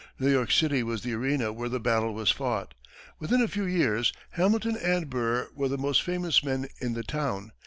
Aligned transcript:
New 0.17 0.31
York 0.31 0.49
City 0.49 0.81
was 0.81 1.03
the 1.03 1.13
arena 1.13 1.53
where 1.53 1.69
the 1.69 1.79
battle 1.79 2.11
was 2.11 2.31
fought. 2.31 2.73
Within 3.19 3.39
a 3.39 3.47
few 3.47 3.65
years, 3.65 4.11
Hamilton 4.31 4.75
and 4.75 5.11
Burr 5.11 5.51
were 5.53 5.69
the 5.69 5.77
most 5.77 6.01
famous 6.01 6.43
men 6.43 6.69
in 6.79 6.95
the 6.95 7.03
town. 7.03 7.51